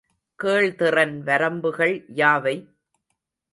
கேள்திறன் 0.39 1.13
வரம்புகள் 1.19 1.95
யாவை? 2.15 2.55